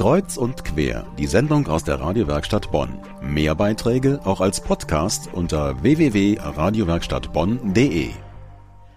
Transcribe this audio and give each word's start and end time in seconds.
Kreuz 0.00 0.36
und 0.38 0.64
quer, 0.64 1.06
die 1.18 1.26
Sendung 1.26 1.66
aus 1.66 1.84
der 1.84 2.00
Radiowerkstatt 2.00 2.72
Bonn. 2.72 2.98
Mehr 3.20 3.54
Beiträge 3.54 4.18
auch 4.24 4.40
als 4.40 4.62
Podcast 4.62 5.28
unter 5.34 5.82
www.radiowerkstattbonn.de. 5.82 8.08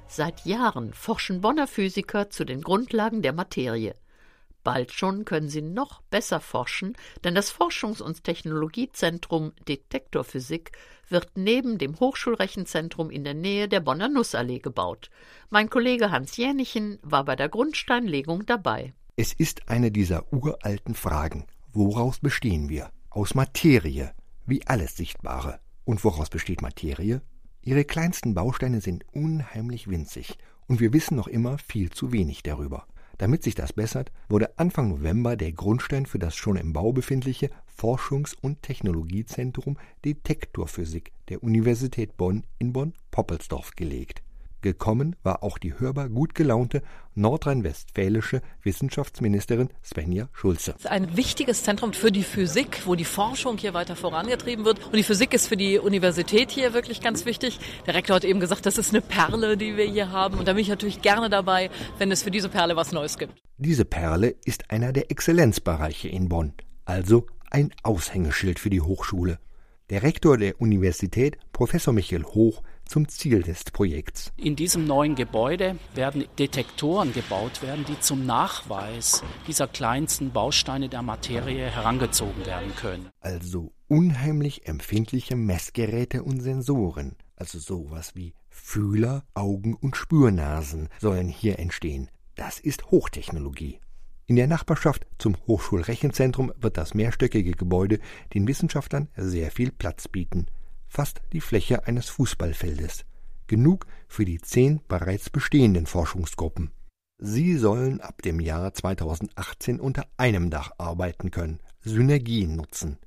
Seit 0.08 0.46
Jahren 0.46 0.94
forschen 0.94 1.42
Bonner 1.42 1.68
Physiker 1.68 2.30
zu 2.30 2.46
den 2.46 2.62
Grundlagen 2.62 3.22
der 3.22 3.34
Materie. 3.34 3.96
Bald 4.64 4.94
schon 4.94 5.26
können 5.26 5.50
sie 5.50 5.62
noch 5.62 6.02
besser 6.04 6.40
forschen, 6.40 6.96
denn 7.26 7.36
das 7.36 7.52
Forschungs- 7.52 8.02
und 8.02 8.24
Technologiezentrum 8.24 9.52
Detektorphysik 9.68 10.72
wird 11.10 11.32
neben 11.36 11.80
dem 11.80 12.00
Hochschulrechenzentrum 12.00 13.10
in 13.10 13.26
der 13.26 13.34
Nähe 13.34 13.68
der 13.68 13.82
Bonner 13.82 14.08
Nussallee 14.08 14.60
gebaut. 14.60 15.10
Mein 15.50 15.70
Kollege 15.70 16.12
Hans 16.12 16.38
Jänichen 16.38 16.98
war 17.02 17.26
bei 17.26 17.36
der 17.36 17.50
Grundsteinlegung 17.50 18.46
dabei. 18.46 18.94
Es 19.16 19.32
ist 19.32 19.70
eine 19.70 19.92
dieser 19.92 20.34
uralten 20.34 20.96
Fragen. 20.96 21.46
Woraus 21.72 22.18
bestehen 22.18 22.68
wir? 22.68 22.90
Aus 23.12 23.36
Materie, 23.36 24.12
wie 24.48 24.66
alles 24.66 24.98
Sichtbare. 24.98 25.60
Und 25.86 26.04
woraus 26.04 26.32
besteht 26.32 26.64
Materie? 26.64 27.22
Ihre 27.62 27.86
kleinsten 27.86 28.34
Bausteine 28.34 28.82
sind 28.82 29.06
unheimlich 29.12 29.88
winzig 29.88 30.40
und 30.66 30.80
wir 30.80 30.94
wissen 30.94 31.16
noch 31.16 31.28
immer 31.28 31.60
viel 31.60 31.92
zu 31.92 32.12
wenig 32.12 32.42
darüber. 32.42 32.88
Damit 33.20 33.44
sich 33.44 33.54
das 33.54 33.72
bessert, 33.72 34.12
wurde 34.30 34.58
Anfang 34.58 34.90
November 34.90 35.36
der 35.36 35.52
Grundstein 35.52 36.08
für 36.08 36.18
das 36.18 36.36
schon 36.36 36.56
im 36.56 36.74
Bau 36.74 36.92
befindliche 36.92 37.52
Forschungs- 37.68 38.36
und 38.42 38.64
Technologiezentrum 38.64 39.78
Detektorphysik 40.04 41.12
der 41.30 41.44
Universität 41.44 42.18
Bonn 42.18 42.48
in 42.58 42.74
Bonn-Poppelsdorf 42.74 43.76
gelegt. 43.76 44.24
Gekommen 44.64 45.18
war 45.24 45.44
auch 45.44 45.58
die 45.58 45.78
hörbar 45.78 46.08
gut 46.08 46.34
gelaunte 46.36 46.82
nordrhein-westfälische 47.16 48.42
Wissenschaftsministerin 48.64 49.70
Svenja 49.84 50.30
Schulze. 50.32 50.72
Es 50.78 50.86
ist 50.86 50.88
ein 50.90 51.18
wichtiges 51.18 51.64
Zentrum 51.64 51.92
für 51.92 52.14
die 52.14 52.24
Physik, 52.24 52.84
wo 52.86 52.96
die 52.96 53.04
Forschung 53.04 53.58
hier 53.58 53.74
weiter 53.74 53.98
vorangetrieben 53.98 54.64
wird. 54.64 54.84
Und 54.86 54.96
die 54.96 55.04
Physik 55.04 55.34
ist 55.34 55.48
für 55.48 55.58
die 55.58 55.80
Universität 55.80 56.50
hier 56.50 56.74
wirklich 56.74 57.02
ganz 57.02 57.26
wichtig. 57.26 57.60
Der 57.86 57.94
Rektor 57.94 58.16
hat 58.16 58.24
eben 58.24 58.40
gesagt, 58.40 58.66
das 58.66 58.78
ist 58.78 58.92
eine 58.92 59.02
Perle, 59.02 59.58
die 59.58 59.76
wir 59.76 59.86
hier 59.86 60.12
haben. 60.12 60.40
Und 60.40 60.48
da 60.48 60.54
bin 60.54 60.62
ich 60.62 60.70
natürlich 60.70 61.02
gerne 61.02 61.30
dabei, 61.30 61.70
wenn 61.98 62.10
es 62.10 62.24
für 62.24 62.32
diese 62.32 62.48
Perle 62.48 62.78
was 62.78 62.94
Neues 62.94 63.18
gibt. 63.18 63.34
Diese 63.58 63.84
Perle 63.84 64.34
ist 64.46 64.72
einer 64.72 64.94
der 64.94 65.12
Exzellenzbereiche 65.12 66.08
in 66.08 66.30
Bonn, 66.30 66.54
also 66.86 67.28
ein 67.52 67.74
Aushängeschild 67.84 68.60
für 68.60 68.70
die 68.70 68.82
Hochschule. 68.82 69.40
Der 69.90 70.04
Rektor 70.04 70.38
der 70.38 70.62
Universität, 70.62 71.38
Professor 71.52 71.94
Michael 71.94 72.24
Hoch, 72.24 72.64
zum 72.94 73.08
Ziel 73.08 73.42
des 73.42 73.64
Projekts. 73.64 74.32
In 74.38 74.56
diesem 74.56 74.86
neuen 74.86 75.16
Gebäude 75.16 75.78
werden 75.96 76.26
Detektoren 76.38 77.12
gebaut 77.12 77.64
werden, 77.64 77.86
die 77.88 78.00
zum 78.00 78.28
Nachweis 78.28 79.24
dieser 79.48 79.68
kleinsten 79.68 80.30
Bausteine 80.30 80.90
der 80.90 81.02
Materie 81.02 81.72
herangezogen 81.72 82.46
werden 82.46 82.72
können. 82.76 83.10
Also 83.20 83.72
unheimlich 83.88 84.68
empfindliche 84.68 85.36
Messgeräte 85.36 86.22
und 86.22 86.42
Sensoren, 86.42 87.16
also 87.36 87.58
sowas 87.58 88.14
wie 88.14 88.36
Fühler, 88.50 89.24
Augen 89.34 89.74
und 89.74 89.98
Spürnasen 89.98 90.88
sollen 91.02 91.30
hier 91.30 91.58
entstehen. 91.58 92.12
Das 92.36 92.60
ist 92.60 92.92
Hochtechnologie. 92.92 93.80
In 94.28 94.36
der 94.36 94.46
Nachbarschaft 94.46 95.08
zum 95.18 95.36
Hochschulrechenzentrum 95.48 96.54
wird 96.58 96.78
das 96.78 96.94
mehrstöckige 96.94 97.54
Gebäude 97.54 97.98
den 98.36 98.48
Wissenschaftlern 98.48 99.10
sehr 99.18 99.50
viel 99.50 99.72
Platz 99.72 100.08
bieten 100.08 100.46
fast 100.94 101.22
die 101.34 101.42
Fläche 101.42 101.88
eines 101.88 102.08
Fußballfeldes, 102.10 103.04
genug 103.48 103.88
für 104.08 104.26
die 104.26 104.40
zehn 104.40 104.80
bereits 104.88 105.32
bestehenden 105.32 105.88
Forschungsgruppen. 105.88 106.72
Sie 107.18 107.58
sollen 107.58 108.00
ab 108.00 108.22
dem 108.22 108.40
Jahr 108.40 108.76
2018 108.76 109.80
unter 109.80 110.06
einem 110.18 110.52
Dach 110.52 110.72
arbeiten 110.78 111.32
können, 111.32 111.62
Synergien 111.82 112.56
nutzen. 112.56 113.00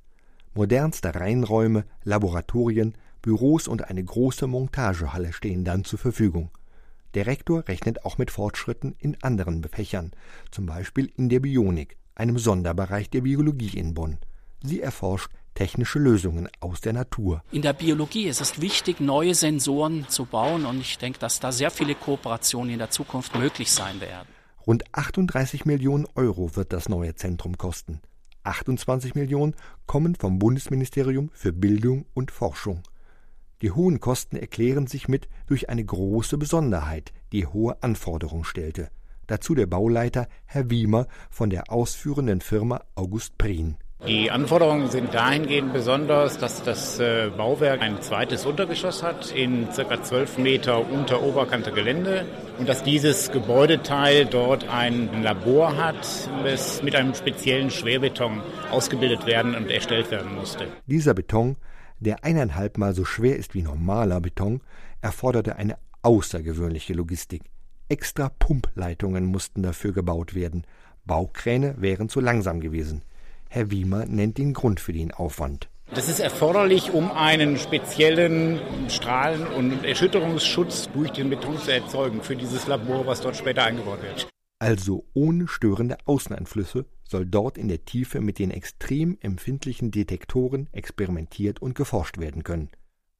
Modernste 0.53 1.15
Reinräume, 1.15 1.85
Laboratorien, 2.03 2.97
Büros 3.21 3.69
und 3.69 3.85
eine 3.85 4.03
große 4.03 4.47
Montagehalle 4.47 5.31
stehen 5.31 5.63
dann 5.63 5.85
zur 5.85 5.99
Verfügung. 5.99 6.51
Der 7.13 7.25
Rektor 7.25 7.69
rechnet 7.69 8.03
auch 8.03 8.17
mit 8.17 8.31
Fortschritten 8.31 8.95
in 8.99 9.15
anderen 9.23 9.63
Fächern, 9.63 10.11
zum 10.51 10.65
Beispiel 10.65 11.09
in 11.15 11.29
der 11.29 11.39
Bionik, 11.39 11.95
einem 12.15 12.37
Sonderbereich 12.37 13.09
der 13.09 13.21
Biologie 13.21 13.77
in 13.77 13.93
Bonn. 13.93 14.17
Sie 14.61 14.81
erforscht 14.81 15.31
technische 15.57 15.97
Lösungen 15.97 16.47
aus 16.59 16.81
der 16.81 16.93
Natur. 16.93 17.41
In 17.51 17.63
der 17.63 17.73
Biologie 17.73 18.27
ist 18.27 18.41
es 18.41 18.61
wichtig, 18.61 18.99
neue 18.99 19.33
Sensoren 19.33 20.07
zu 20.07 20.25
bauen 20.25 20.67
und 20.67 20.79
ich 20.79 20.99
denke, 20.99 21.17
dass 21.17 21.39
da 21.39 21.51
sehr 21.51 21.71
viele 21.71 21.95
Kooperationen 21.95 22.73
in 22.73 22.77
der 22.77 22.91
Zukunft 22.91 23.35
möglich 23.35 23.71
sein 23.71 23.99
werden. 23.99 24.27
Rund 24.67 24.83
38 24.91 25.65
Millionen 25.65 26.05
Euro 26.13 26.55
wird 26.55 26.73
das 26.73 26.89
neue 26.89 27.15
Zentrum 27.15 27.57
kosten. 27.57 28.01
28 28.43 29.15
Millionen 29.15 29.55
kommen 29.87 30.13
vom 30.13 30.37
Bundesministerium 30.37 31.31
für 31.33 31.53
Bildung 31.53 32.05
und 32.13 32.29
Forschung. 32.29 32.83
Die 33.63 33.71
hohen 33.71 33.99
Kosten 33.99 34.37
erklären 34.37 34.85
sich 34.85 35.07
mit 35.07 35.27
durch 35.47 35.69
eine 35.69 35.83
große 35.83 36.37
Besonderheit, 36.37 37.13
die 37.31 37.47
hohe 37.47 37.81
Anforderungen 37.81 38.43
stellte. 38.43 38.91
Dazu 39.25 39.55
der 39.55 39.65
Bauleiter 39.65 40.27
Herr 40.45 40.69
Wiemer 40.69 41.07
von 41.31 41.49
der 41.49 41.71
ausführenden 41.71 42.41
Firma 42.41 42.83
August 42.93 43.39
Prien. 43.39 43.77
Die 44.05 44.29
Anforderungen 44.29 44.89
sind 44.89 45.13
dahingehend 45.15 45.73
besonders, 45.73 46.37
dass 46.37 46.61
das 46.61 46.99
äh, 46.99 47.31
Bauwerk 47.35 47.81
ein 47.81 47.99
zweites 48.01 48.45
Untergeschoss 48.45 49.01
hat 49.01 49.31
in 49.31 49.67
ca. 49.75 50.01
12 50.01 50.37
Meter 50.37 50.89
unter 50.89 51.23
Oberkante 51.23 51.71
Gelände 51.71 52.23
und 52.59 52.69
dass 52.69 52.83
dieses 52.83 53.31
Gebäudeteil 53.31 54.25
dort 54.25 54.69
ein 54.69 55.23
Labor 55.23 55.75
hat, 55.75 56.29
das 56.43 56.83
mit 56.83 56.95
einem 56.95 57.15
speziellen 57.15 57.71
Schwerbeton 57.71 58.41
ausgebildet 58.71 59.25
werden 59.25 59.55
und 59.55 59.71
erstellt 59.71 60.11
werden 60.11 60.35
musste. 60.35 60.67
Dieser 60.85 61.15
Beton, 61.15 61.57
der 61.99 62.23
eineinhalb 62.23 62.77
Mal 62.77 62.93
so 62.93 63.03
schwer 63.03 63.35
ist 63.35 63.55
wie 63.55 63.63
normaler 63.63 64.21
Beton, 64.21 64.61
erforderte 65.01 65.55
eine 65.55 65.75
außergewöhnliche 66.03 66.93
Logistik. 66.93 67.41
Extra 67.89 68.29
Pumpleitungen 68.29 69.25
mussten 69.25 69.63
dafür 69.63 69.91
gebaut 69.91 70.35
werden. 70.35 70.65
Baukräne 71.05 71.75
wären 71.79 72.09
zu 72.09 72.21
langsam 72.21 72.59
gewesen. 72.59 73.01
Herr 73.49 73.71
Wiemer 73.71 74.05
nennt 74.05 74.37
den 74.37 74.53
Grund 74.53 74.79
für 74.79 74.93
den 74.93 75.11
Aufwand. 75.11 75.69
Das 75.93 76.09
ist 76.09 76.19
erforderlich, 76.19 76.91
um 76.91 77.11
einen 77.11 77.57
speziellen 77.57 78.59
Strahlen- 78.89 79.47
und 79.47 79.85
Erschütterungsschutz 79.85 80.89
durch 80.93 81.11
den 81.11 81.29
Beton 81.29 81.57
zu 81.57 81.71
erzeugen 81.71 82.21
für 82.21 82.35
dieses 82.35 82.67
Labor, 82.67 83.07
was 83.07 83.21
dort 83.21 83.37
später 83.37 83.63
eingebaut 83.63 84.01
wird. 84.01 84.27
Also 84.59 85.05
ohne 85.13 85.47
störende 85.47 85.97
Außeneinflüsse 86.05 86.85
soll 87.07 87.25
dort 87.25 87.57
in 87.57 87.69
der 87.69 87.85
Tiefe 87.85 88.19
mit 88.19 88.37
den 88.37 88.51
extrem 88.51 89.17
empfindlichen 89.21 89.91
Detektoren 89.91 90.67
experimentiert 90.73 91.61
und 91.61 91.75
geforscht 91.75 92.17
werden 92.17 92.43
können. 92.43 92.69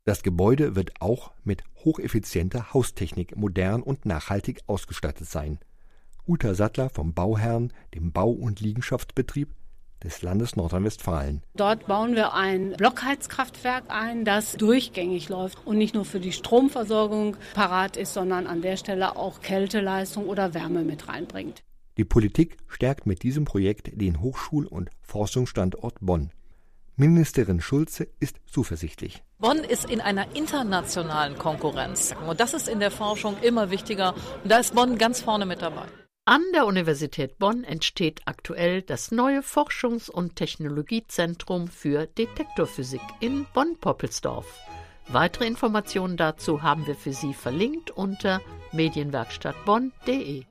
Das 0.03 0.23
Gebäude 0.23 0.75
wird 0.75 1.01
auch 1.01 1.31
mit 1.43 1.63
hocheffizienter 1.83 2.73
Haustechnik 2.73 3.37
modern 3.37 3.81
und 3.81 4.05
nachhaltig 4.05 4.61
ausgestattet 4.65 5.27
sein. 5.29 5.59
Uta 6.25 6.53
Sattler 6.53 6.89
vom 6.89 7.13
Bauherrn, 7.13 7.71
dem 7.93 8.11
Bau- 8.11 8.31
und 8.31 8.59
Liegenschaftsbetrieb, 8.59 9.53
des 10.03 10.21
Landes 10.21 10.55
Nordrhein-Westfalen. 10.55 11.41
Dort 11.55 11.87
bauen 11.87 12.15
wir 12.15 12.33
ein 12.33 12.73
Blockheizkraftwerk 12.77 13.85
ein, 13.89 14.25
das 14.25 14.53
durchgängig 14.53 15.29
läuft 15.29 15.65
und 15.65 15.77
nicht 15.77 15.95
nur 15.95 16.05
für 16.05 16.19
die 16.19 16.31
Stromversorgung 16.31 17.37
parat 17.53 17.97
ist, 17.97 18.13
sondern 18.13 18.47
an 18.47 18.61
der 18.61 18.77
Stelle 18.77 19.15
auch 19.15 19.41
Kälteleistung 19.41 20.27
oder 20.27 20.53
Wärme 20.53 20.83
mit 20.83 21.07
reinbringt. 21.07 21.63
Die 21.97 22.05
Politik 22.05 22.57
stärkt 22.67 23.07
mit 23.07 23.23
diesem 23.23 23.45
Projekt 23.45 23.89
den 23.99 24.21
Hochschul- 24.21 24.67
und 24.67 24.89
Forschungsstandort 25.01 25.95
Bonn. 25.99 26.31
Ministerin 26.95 27.61
Schulze 27.61 28.07
ist 28.19 28.37
zuversichtlich. 28.47 29.23
Bonn 29.39 29.59
ist 29.59 29.85
in 29.85 30.01
einer 30.01 30.35
internationalen 30.35 31.37
Konkurrenz. 31.37 32.15
Und 32.27 32.39
das 32.39 32.55
ist 32.55 32.67
in 32.67 32.79
der 32.79 32.89
Forschung 32.89 33.37
immer 33.41 33.69
wichtiger. 33.69 34.15
Und 34.43 34.51
da 34.51 34.57
ist 34.57 34.73
Bonn 34.73 34.97
ganz 34.97 35.21
vorne 35.21 35.45
mit 35.45 35.61
dabei. 35.61 35.85
An 36.29 36.43
der 36.53 36.65
Universität 36.65 37.39
Bonn 37.39 37.63
entsteht 37.63 38.19
aktuell 38.25 38.81
das 38.81 39.11
neue 39.11 39.39
Forschungs- 39.39 40.09
und 40.09 40.35
Technologiezentrum 40.35 41.69
für 41.69 42.05
Detektorphysik 42.05 42.99
in 43.21 43.45
Bonn-Poppelsdorf. 43.53 44.45
Weitere 45.07 45.47
Informationen 45.47 46.17
dazu 46.17 46.63
haben 46.63 46.85
wir 46.85 46.95
für 46.95 47.13
Sie 47.13 47.33
verlinkt 47.33 47.91
unter 47.91 48.41
medienwerkstattbonn.de. 48.73 50.43